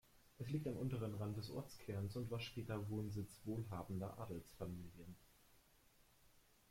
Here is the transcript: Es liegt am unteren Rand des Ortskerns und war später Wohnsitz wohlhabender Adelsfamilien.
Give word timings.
Es 0.39 0.49
liegt 0.49 0.67
am 0.67 0.77
unteren 0.77 1.13
Rand 1.13 1.37
des 1.37 1.51
Ortskerns 1.51 2.15
und 2.15 2.31
war 2.31 2.39
später 2.39 2.89
Wohnsitz 2.89 3.39
wohlhabender 3.45 4.17
Adelsfamilien. 4.17 5.15